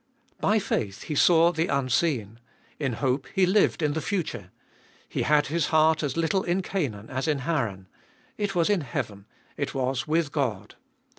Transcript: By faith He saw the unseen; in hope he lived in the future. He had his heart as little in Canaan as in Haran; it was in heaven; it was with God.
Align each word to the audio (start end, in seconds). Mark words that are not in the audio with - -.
By 0.39 0.57
faith 0.57 1.03
He 1.03 1.13
saw 1.13 1.51
the 1.51 1.67
unseen; 1.67 2.39
in 2.79 2.93
hope 2.93 3.27
he 3.35 3.45
lived 3.45 3.83
in 3.83 3.93
the 3.93 4.01
future. 4.01 4.49
He 5.07 5.21
had 5.21 5.45
his 5.45 5.67
heart 5.67 6.01
as 6.01 6.17
little 6.17 6.41
in 6.41 6.63
Canaan 6.63 7.07
as 7.11 7.27
in 7.27 7.41
Haran; 7.45 7.87
it 8.35 8.55
was 8.55 8.67
in 8.67 8.81
heaven; 8.81 9.27
it 9.57 9.75
was 9.75 10.07
with 10.07 10.31
God. 10.31 10.73